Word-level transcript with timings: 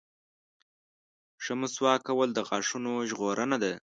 •ښه 1.43 1.53
مسواک 1.61 1.99
کول 2.07 2.29
د 2.33 2.39
غاښونو 2.47 2.93
ژغورنه 3.09 3.57
ده. 3.63 3.73